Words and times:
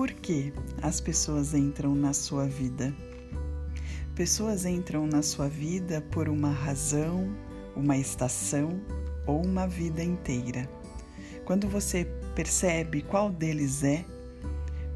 Por 0.00 0.12
que 0.12 0.50
as 0.80 0.98
pessoas 0.98 1.52
entram 1.52 1.94
na 1.94 2.14
sua 2.14 2.46
vida? 2.46 2.90
Pessoas 4.14 4.64
entram 4.64 5.06
na 5.06 5.20
sua 5.20 5.46
vida 5.46 6.00
por 6.10 6.26
uma 6.26 6.50
razão, 6.50 7.28
uma 7.76 7.98
estação 7.98 8.80
ou 9.26 9.44
uma 9.44 9.68
vida 9.68 10.02
inteira. 10.02 10.66
Quando 11.44 11.68
você 11.68 12.06
percebe 12.34 13.02
qual 13.02 13.30
deles 13.30 13.84
é, 13.84 14.02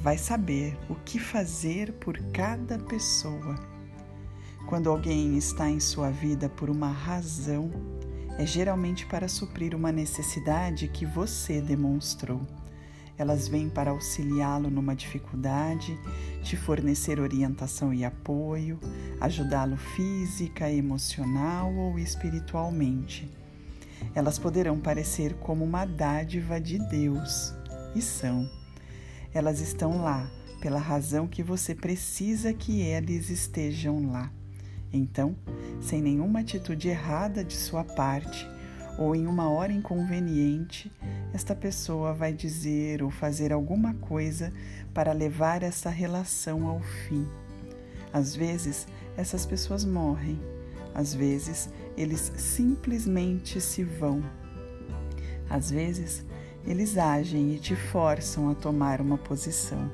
vai 0.00 0.18
saber 0.18 0.76
o 0.90 0.96
que 0.96 1.20
fazer 1.20 1.92
por 1.92 2.18
cada 2.32 2.76
pessoa. 2.76 3.54
Quando 4.66 4.90
alguém 4.90 5.38
está 5.38 5.70
em 5.70 5.78
sua 5.78 6.10
vida 6.10 6.48
por 6.48 6.68
uma 6.68 6.90
razão, 6.90 7.70
é 8.36 8.44
geralmente 8.44 9.06
para 9.06 9.28
suprir 9.28 9.76
uma 9.76 9.92
necessidade 9.92 10.88
que 10.88 11.06
você 11.06 11.60
demonstrou. 11.60 12.44
Elas 13.18 13.48
vêm 13.48 13.68
para 13.68 13.90
auxiliá-lo 13.90 14.70
numa 14.70 14.94
dificuldade, 14.94 15.98
te 16.44 16.56
fornecer 16.56 17.18
orientação 17.18 17.92
e 17.92 18.04
apoio, 18.04 18.78
ajudá-lo 19.20 19.76
física, 19.76 20.70
emocional 20.70 21.74
ou 21.74 21.98
espiritualmente. 21.98 23.28
Elas 24.14 24.38
poderão 24.38 24.78
parecer 24.78 25.34
como 25.34 25.64
uma 25.64 25.84
dádiva 25.84 26.60
de 26.60 26.78
Deus, 26.78 27.52
e 27.94 28.00
são. 28.00 28.48
Elas 29.34 29.60
estão 29.60 30.00
lá 30.00 30.30
pela 30.60 30.78
razão 30.78 31.26
que 31.26 31.42
você 31.42 31.74
precisa 31.74 32.52
que 32.52 32.80
eles 32.80 33.30
estejam 33.30 34.12
lá. 34.12 34.32
Então, 34.92 35.36
sem 35.80 36.00
nenhuma 36.00 36.40
atitude 36.40 36.88
errada 36.88 37.44
de 37.44 37.54
sua 37.54 37.82
parte 37.82 38.48
ou 38.98 39.14
em 39.14 39.28
uma 39.28 39.48
hora 39.48 39.72
inconveniente, 39.72 40.90
esta 41.32 41.54
pessoa 41.54 42.12
vai 42.12 42.32
dizer 42.32 43.00
ou 43.00 43.10
fazer 43.10 43.52
alguma 43.52 43.94
coisa 43.94 44.52
para 44.92 45.12
levar 45.12 45.62
essa 45.62 45.88
relação 45.88 46.66
ao 46.66 46.80
fim. 46.80 47.24
Às 48.12 48.34
vezes, 48.34 48.88
essas 49.16 49.46
pessoas 49.46 49.84
morrem, 49.84 50.40
às 50.92 51.14
vezes, 51.14 51.68
eles 51.96 52.32
simplesmente 52.36 53.60
se 53.60 53.84
vão. 53.84 54.20
Às 55.48 55.70
vezes, 55.70 56.24
eles 56.66 56.98
agem 56.98 57.54
e 57.54 57.58
te 57.58 57.76
forçam 57.76 58.50
a 58.50 58.54
tomar 58.54 59.00
uma 59.00 59.16
posição. 59.16 59.90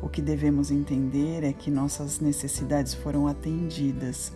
O 0.00 0.08
que 0.08 0.22
devemos 0.22 0.70
entender 0.70 1.44
é 1.44 1.52
que 1.52 1.70
nossas 1.70 2.18
necessidades 2.18 2.94
foram 2.94 3.26
atendidas, 3.26 4.32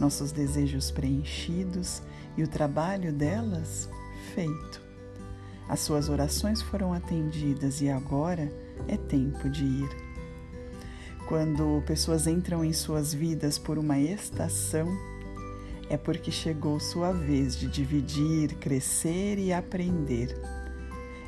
nossos 0.00 0.32
desejos 0.32 0.90
preenchidos 0.90 2.02
e 2.36 2.42
o 2.42 2.48
trabalho 2.48 3.12
delas 3.12 3.88
feito. 4.34 4.82
As 5.68 5.80
suas 5.80 6.08
orações 6.08 6.60
foram 6.60 6.92
atendidas 6.92 7.80
e 7.80 7.88
agora 7.88 8.52
é 8.86 8.96
tempo 8.96 9.48
de 9.48 9.64
ir. 9.64 9.88
Quando 11.26 11.82
pessoas 11.86 12.26
entram 12.26 12.64
em 12.64 12.72
suas 12.72 13.14
vidas 13.14 13.58
por 13.58 13.78
uma 13.78 13.98
estação, 13.98 14.86
é 15.88 15.96
porque 15.96 16.30
chegou 16.30 16.78
sua 16.78 17.12
vez 17.12 17.56
de 17.56 17.66
dividir, 17.66 18.54
crescer 18.56 19.38
e 19.38 19.52
aprender. 19.52 20.38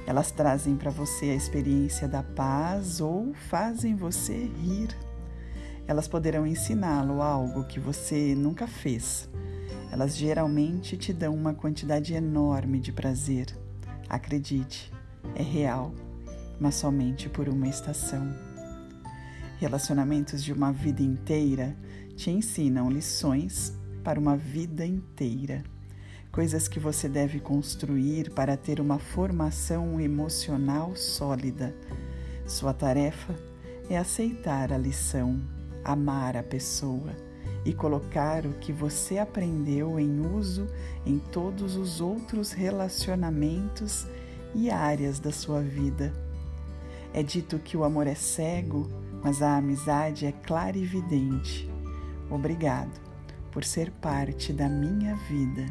Elas 0.07 0.31
trazem 0.31 0.77
para 0.77 0.91
você 0.91 1.31
a 1.31 1.34
experiência 1.34 2.07
da 2.07 2.23
paz 2.23 3.01
ou 3.01 3.34
fazem 3.49 3.97
você 3.97 4.34
rir. 4.34 4.89
Elas 5.87 6.07
poderão 6.07 6.47
ensiná-lo 6.47 7.23
algo 7.23 7.65
que 7.65 7.81
você 7.81 8.34
nunca 8.37 8.67
fez. 8.67 9.29
Elas 9.91 10.17
geralmente 10.17 10.97
te 10.97 11.12
dão 11.12 11.34
uma 11.34 11.55
quantidade 11.55 12.15
enorme 12.15 12.81
de 12.81 12.92
prazer. 12.92 13.47
Acredite, 14.09 14.93
é 15.34 15.43
real, 15.43 15.95
mas 16.61 16.75
somente 16.75 17.28
por 17.28 17.48
uma 17.48 17.69
estação. 17.69 18.27
Relacionamentos 19.59 20.43
de 20.43 20.53
uma 20.53 20.73
vida 20.73 21.03
inteira 21.03 21.77
te 22.15 22.31
ensinam 22.31 22.91
lições 22.91 23.72
para 24.03 24.21
uma 24.21 24.37
vida 24.37 24.84
inteira 24.84 25.65
coisas 26.37 26.69
que 26.69 26.78
você 26.78 27.09
deve 27.09 27.41
construir 27.41 28.31
para 28.31 28.59
ter 28.59 28.78
uma 28.78 28.99
formação 28.99 29.99
emocional 29.99 30.94
sólida. 30.94 31.75
Sua 32.47 32.75
tarefa 32.75 33.34
é 33.89 33.97
aceitar 33.97 34.71
a 34.71 34.77
lição, 34.77 35.41
amar 35.83 36.37
a 36.37 36.43
pessoa 36.43 37.16
e 37.66 37.75
colocar 37.75 38.47
o 38.47 38.54
que 38.54 38.72
você 38.72 39.19
aprendeu 39.19 40.00
em 40.00 40.25
uso 40.25 40.66
em 41.04 41.19
todos 41.19 41.77
os 41.77 42.00
outros 42.00 42.53
relacionamentos 42.53 44.06
e 44.54 44.71
áreas 44.71 45.19
da 45.19 45.32
sua 45.32 45.60
vida. 45.60 46.12
É 47.12 47.22
dito 47.22 47.59
que 47.59 47.77
o 47.77 47.84
amor 47.84 48.06
é 48.06 48.15
cego, 48.15 48.88
mas 49.22 49.43
a 49.43 49.56
amizade 49.56 50.25
é 50.25 50.32
clara 50.32 50.78
e 50.78 50.82
evidente. 50.82 51.69
Obrigado 52.31 53.00
por 53.50 53.65
ser 53.65 53.91
parte 53.91 54.53
da 54.53 54.69
minha 54.69 55.15
vida 55.28 55.66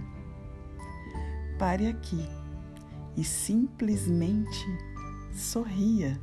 pare 1.57 1.87
aqui 1.87 2.25
e 3.15 3.23
simplesmente 3.23 4.65
sorria. 5.33 6.19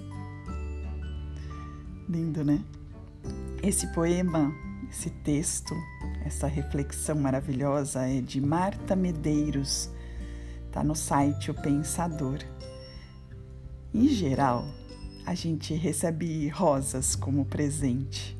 Lindo, 2.09 2.45
né? 2.45 2.63
Esse 3.63 3.87
poema, 3.93 4.53
esse 4.93 5.09
texto, 5.09 5.75
essa 6.23 6.47
reflexão 6.47 7.17
maravilhosa 7.17 8.07
é 8.07 8.21
de 8.21 8.43
Marta 8.43 8.95
Medeiros, 8.95 9.91
tá 10.71 10.85
no 10.85 10.95
site 10.95 11.51
O 11.51 11.55
Pensador. 11.55 12.39
Em 13.95 14.07
geral, 14.07 14.67
a 15.25 15.35
gente 15.35 15.73
recebe 15.73 16.47
rosas 16.49 17.17
como 17.17 17.47
presente. 17.47 18.39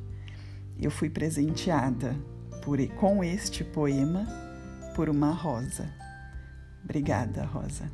Eu 0.79 0.91
fui 0.91 1.09
presenteada 1.09 2.15
por, 2.63 2.87
com 2.97 3.25
este 3.25 3.65
poema 3.65 4.27
por 4.95 5.09
uma 5.09 5.33
rosa. 5.33 5.91
Obrigada, 6.85 7.47
Rosa. 7.47 7.91